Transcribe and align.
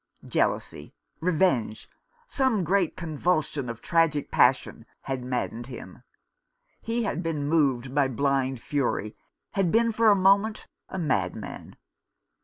Jealousy, 0.25 0.95
revenge, 1.19 1.87
some 2.25 2.63
great 2.63 2.97
convulsion 2.97 3.69
of 3.69 3.81
tragic 3.81 4.31
passion, 4.31 4.87
had 5.01 5.23
maddened 5.23 5.67
him. 5.67 6.01
He 6.81 7.03
had 7.03 7.21
been 7.21 7.47
moved 7.47 7.93
by 7.93 8.07
blind 8.07 8.59
fury, 8.61 9.15
had 9.51 9.71
been 9.71 9.91
for 9.91 10.09
a 10.09 10.15
moment 10.15 10.65
a 10.89 10.97
madman. 10.97 11.75